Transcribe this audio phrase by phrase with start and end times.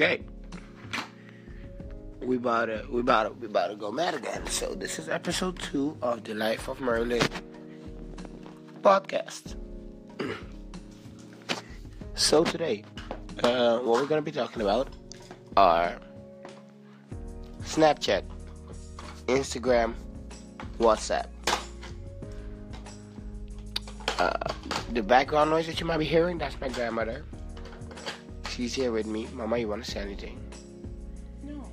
[0.00, 0.22] Okay.
[2.22, 4.46] We about to we about to we about to go mad again.
[4.46, 7.20] So this is episode two of the Life of Merlin
[8.80, 9.56] podcast.
[12.14, 12.82] so today,
[13.44, 14.88] uh, what we're gonna be talking about
[15.58, 15.98] are
[17.64, 18.22] Snapchat,
[19.26, 19.92] Instagram,
[20.78, 21.26] WhatsApp.
[24.18, 24.32] Uh,
[24.94, 27.22] the background noise that you might be hearing, that's my grandmother.
[28.50, 29.28] She's here with me.
[29.32, 30.38] Mama, you want to say anything?
[31.44, 31.64] No.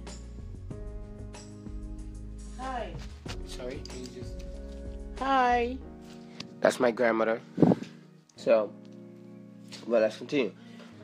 [2.60, 2.94] Hi.
[3.48, 4.46] Sorry, can you just.
[5.18, 5.78] Hi.
[6.62, 7.42] That's my grandmother.
[8.36, 8.72] So,
[9.88, 10.52] well, let's continue.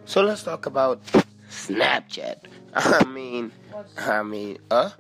[0.06, 1.02] So let's talk about
[1.50, 2.46] Snapchat.
[2.76, 4.92] I mean, What's I mean, uh,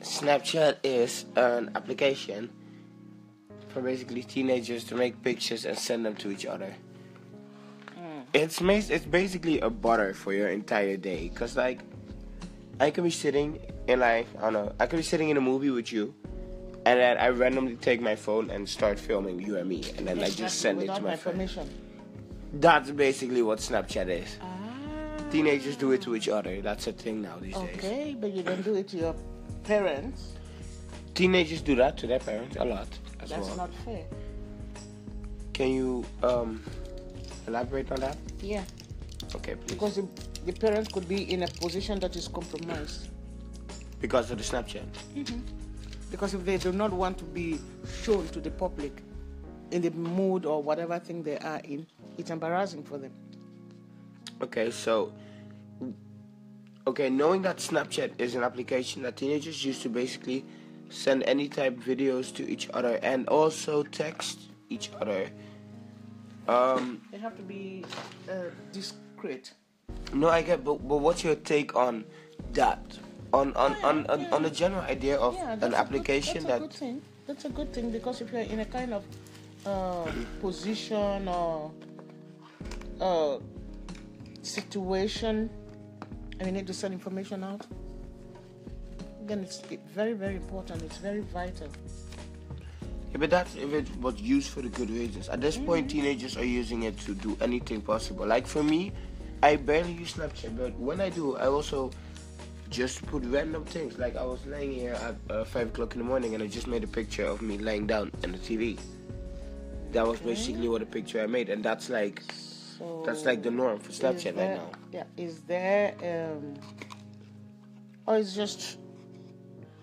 [0.00, 2.50] Snapchat is an application
[3.68, 6.74] for basically teenagers to make pictures and send them to each other.
[8.32, 11.30] It's mas- it's basically a butter for your entire day.
[11.34, 11.80] Cause like,
[12.80, 15.40] I could be sitting in like I don't know, I could be sitting in a
[15.40, 16.14] movie with you,
[16.86, 20.22] and then I randomly take my phone and start filming you and me, and then
[20.22, 21.38] I just send it to my my friend.
[21.38, 21.68] permission.
[22.54, 24.38] That's basically what Snapchat is.
[24.40, 24.46] Ah.
[25.30, 26.60] Teenagers do it to each other.
[26.60, 27.78] That's a thing now these days.
[27.78, 29.14] Okay, but you don't do it to your
[29.64, 30.34] parents.
[31.14, 32.88] Teenagers do that to their parents a lot
[33.20, 33.56] as That's well.
[33.56, 34.04] not fair.
[35.52, 36.62] Can you um
[37.46, 38.16] elaborate on that?
[38.42, 38.64] Yeah,
[39.34, 39.72] Okay, please.
[39.74, 40.08] because the,
[40.46, 43.08] the parents could be in a position that is compromised.
[44.00, 44.86] Because of the Snapchat.
[45.14, 45.40] Mhm.
[46.10, 47.58] Because if they do not want to be
[48.02, 49.02] shown to the public
[49.70, 51.86] in the mood or whatever thing they are in,
[52.18, 53.10] it's embarrassing for them.
[54.42, 55.12] Okay, so
[56.86, 60.44] okay, knowing that Snapchat is an application that teenagers use to basically
[60.90, 65.30] send any type videos to each other and also text each other.
[66.48, 67.84] Um, They have to be
[68.28, 69.52] uh, discreet.
[70.12, 72.04] no, I get, but, but what's your take on
[72.52, 72.80] that?
[73.32, 76.34] On on on on, on the general idea of Yeah, an that's a good- application
[76.34, 77.02] that's a that good thing.
[77.26, 79.02] That's a good thing because if you're in a kind of
[79.66, 80.06] uh,
[80.40, 81.72] position or
[83.00, 83.38] uh,
[84.42, 85.50] situation
[86.38, 87.66] and you need to send information out,
[89.26, 89.62] then it's
[89.94, 90.82] very, very important.
[90.82, 91.68] It's very vital.
[93.14, 95.28] Yeah, but that's if it was used for the good reasons.
[95.28, 98.26] At this point, teenagers are using it to do anything possible.
[98.26, 98.90] Like for me,
[99.40, 101.92] I barely use Snapchat, but when I do, I also
[102.70, 103.98] just put random things.
[103.98, 106.66] Like I was laying here at uh, five o'clock in the morning, and I just
[106.66, 108.80] made a picture of me laying down on the TV.
[109.92, 112.20] That was basically what a picture I made, and that's like
[112.76, 114.70] So that's like the norm for Snapchat there, right now.
[114.90, 116.54] Yeah, is there um,
[118.06, 118.78] or is just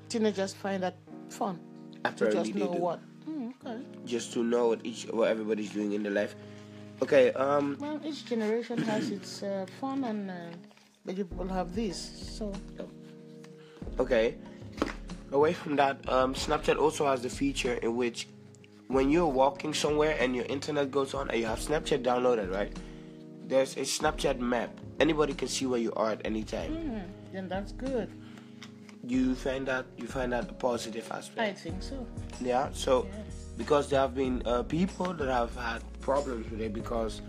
[0.10, 0.98] teenagers find that
[1.30, 1.62] fun
[2.18, 2.80] to just know do.
[2.80, 3.00] what?
[3.30, 3.78] Mm, okay.
[4.06, 6.36] Just to know what each what everybody's doing in their life.
[7.02, 10.36] Okay, um, Well, each generation has its uh, fun, and uh,
[11.06, 11.98] the people have this.
[12.38, 12.54] So,
[14.00, 14.36] Okay.
[15.32, 18.28] Away from that, um, Snapchat also has the feature in which
[18.88, 22.76] when you're walking somewhere and your internet goes on and you have Snapchat downloaded, right?
[23.48, 24.70] There's a Snapchat map.
[25.00, 26.76] Anybody can see where you are at any time.
[26.76, 28.10] mm, then that's good.
[29.08, 31.40] You find that you find that a positive aspect.
[31.40, 32.06] I think so.
[32.40, 32.70] Yeah.
[32.74, 33.24] So Yeah.
[33.58, 37.22] because there have been uh, people that have had problems with it because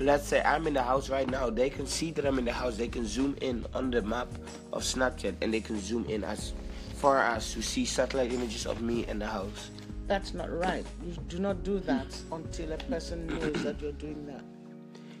[0.00, 2.52] let's say I'm in the house right now, they can see that I'm in the
[2.52, 2.76] house.
[2.76, 4.28] They can zoom in on the map
[4.72, 6.52] of Snapchat and they can zoom in as
[6.96, 9.70] far as to see satellite images of me in the house.
[10.06, 10.84] That's not right.
[11.04, 14.42] You do not do that until a person knows that you're doing that.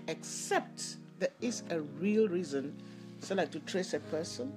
[0.08, 2.76] Except there is a real reason,
[3.20, 4.52] so like to trace a person,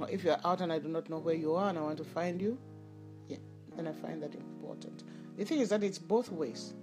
[0.00, 1.98] or if you're out and I do not know where you are and I want
[1.98, 2.58] to find you,
[3.28, 3.36] yeah,
[3.76, 5.04] then I find that important.
[5.36, 6.74] The thing is that it's both ways.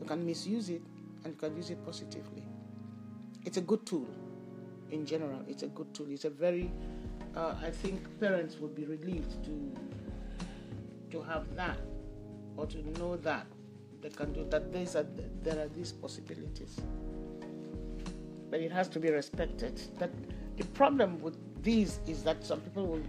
[0.00, 0.82] You can misuse it
[1.24, 2.44] and you can use it positively.
[3.44, 4.08] It's a good tool
[4.90, 5.42] in general.
[5.48, 6.06] It's a good tool.
[6.10, 6.72] It's a very,
[7.36, 9.74] uh, I think parents would be relieved to
[11.12, 11.78] to have that
[12.56, 13.46] or to know that
[14.02, 14.72] they can do that.
[14.72, 15.06] There's a,
[15.42, 16.80] there are these possibilities,
[18.50, 19.80] but it has to be respected.
[19.98, 20.10] That
[20.56, 21.36] the problem with
[21.66, 23.02] these is that some people will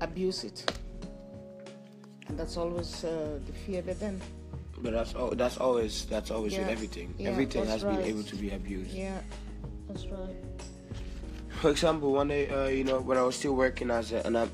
[0.00, 0.58] abuse it,
[2.26, 3.82] and that's always uh, the fear.
[3.82, 4.18] But then,
[4.82, 7.14] But that's al- that's always that's always with everything.
[7.18, 8.94] Yeah, everything has been able to be abused.
[8.94, 9.20] yeah,
[9.86, 10.36] that's right.
[11.60, 14.36] For example, one day, uh, you know, when I was still working as a, an,
[14.36, 14.48] uh,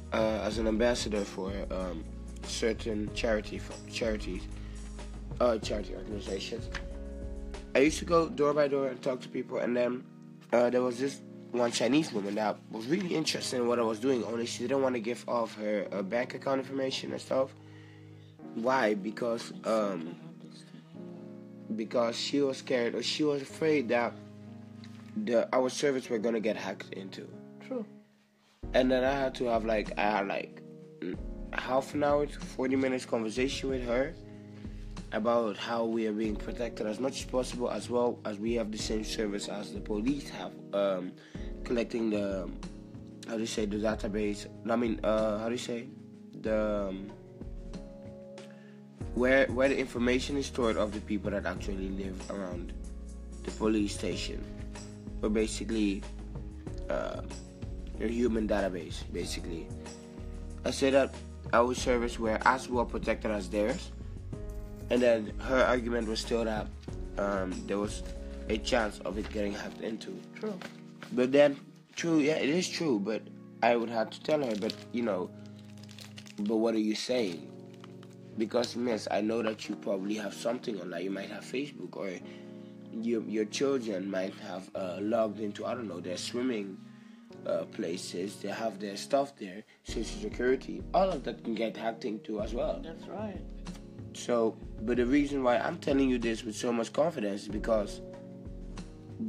[0.48, 2.04] as an ambassador for um,
[2.42, 3.60] certain charity
[3.90, 4.42] charities,
[5.40, 6.64] uh, charity organizations,
[7.74, 10.04] I used to go door by door and talk to people, and then
[10.52, 11.20] uh, there was this
[11.52, 14.24] one Chinese woman that was really interested in what I was doing.
[14.24, 17.54] Only she didn't want to give off her uh, bank account information and stuff.
[18.54, 18.94] Why?
[18.94, 20.16] Because um,
[21.76, 24.12] because she was scared or she was afraid that
[25.24, 27.28] the our servers were gonna get hacked into,
[27.66, 27.84] True.
[28.72, 30.62] and then I had to have like I had like
[31.52, 34.14] half an hour to forty minutes conversation with her
[35.12, 38.72] about how we are being protected as much as possible, as well as we have
[38.72, 41.12] the same service as the police have, um,
[41.64, 42.48] collecting the
[43.28, 44.46] how do you say the database?
[44.68, 45.86] I mean, uh, how do you say
[46.40, 47.10] the um,
[49.14, 52.72] where where the information is stored of the people that actually live around
[53.44, 54.42] the police station,
[55.22, 56.02] or basically
[56.88, 57.20] uh,
[58.00, 59.02] a human database.
[59.12, 59.68] Basically,
[60.64, 61.14] I say that
[61.52, 63.92] our service were as well protected as theirs,
[64.92, 66.66] and then her argument was still that
[67.16, 68.02] um, there was
[68.50, 70.20] a chance of it getting hacked into.
[70.38, 70.52] True.
[71.12, 71.58] But then,
[71.96, 73.00] true, yeah, it is true.
[73.00, 73.22] But
[73.62, 75.30] I would have to tell her, but you know,
[76.40, 77.50] but what are you saying?
[78.36, 81.02] Because miss, I know that you probably have something on that.
[81.02, 82.10] You might have Facebook, or
[82.92, 86.76] your your children might have uh, logged into I don't know their swimming
[87.46, 88.36] uh, places.
[88.36, 90.82] They have their stuff there, social security.
[90.92, 92.82] All of that can get hacked into as well.
[92.84, 93.40] That's right.
[94.14, 98.00] So, but the reason why I'm telling you this with so much confidence is because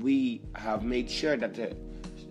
[0.02, 1.72] we have made sure that the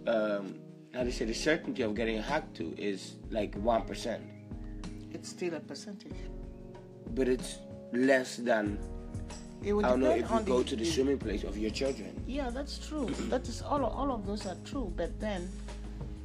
[0.07, 0.57] um,
[0.93, 4.23] how do you say the certainty of getting hacked to is like one percent,
[5.13, 6.17] It's still a percentage.
[7.15, 7.59] but it's
[7.93, 8.79] less than
[9.63, 12.11] It would I don't know if you go to the swimming place of your children.
[12.27, 13.07] Yeah, that's true.
[13.31, 13.85] that is all.
[13.85, 14.93] All of those are true.
[14.97, 15.49] But then,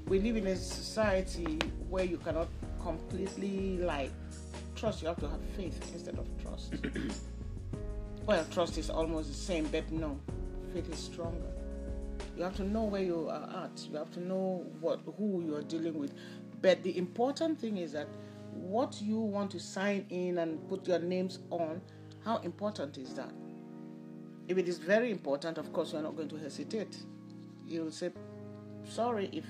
[0.07, 1.59] we live in a society
[1.89, 2.47] where you cannot
[2.81, 4.11] completely like
[4.77, 5.01] trust.
[5.01, 6.73] You have to have faith instead of trust.
[8.25, 10.19] well, trust is almost the same, but no,
[10.73, 11.51] faith is stronger.
[12.37, 13.85] You have to know where you are at.
[13.89, 16.13] You have to know what who you are dealing with.
[16.61, 18.07] But the important thing is that
[18.53, 21.81] what you want to sign in and put your names on,
[22.23, 23.31] how important is that?
[24.47, 26.97] If it is very important, of course, you're not going to hesitate.
[27.65, 28.11] You'll say,
[28.87, 29.45] sorry if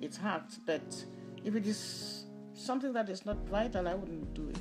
[0.00, 1.04] it's hacked, but
[1.44, 2.24] if it is
[2.60, 4.58] something that is not vital, I wouldn't do it.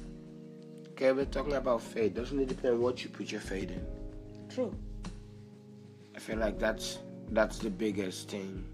[0.91, 2.13] Okay, we're talking about faith.
[2.13, 3.85] Doesn't it depend on what you put your faith in?
[4.49, 4.73] True.
[6.15, 6.99] I feel like that's
[7.31, 8.65] that's the biggest thing.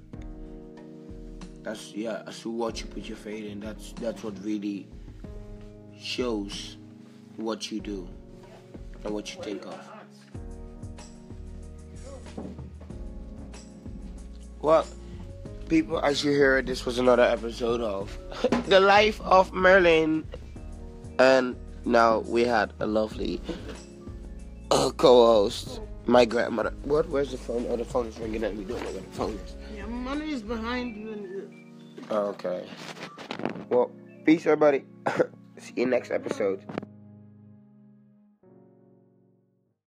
[1.61, 3.59] That's yeah, as to what you put your faith in.
[3.59, 4.87] That's that's what really
[5.97, 6.77] shows
[7.37, 8.07] what you do
[9.03, 9.89] and what you think of.
[14.61, 14.87] Well,
[15.67, 18.17] people, as you heard, this was another episode of
[18.67, 20.25] The Life of Merlin.
[21.19, 23.41] And now we had a lovely
[24.71, 26.73] uh, co host, my grandmother.
[26.83, 27.09] What?
[27.09, 27.65] Where's the phone?
[27.69, 29.55] Oh, the phone is ringing and we don't know where the phone is.
[29.75, 31.11] Yeah, money is behind you.
[31.11, 32.67] And Okay.
[33.69, 33.91] Well,
[34.25, 34.83] peace, everybody.
[35.57, 36.63] See you next episode.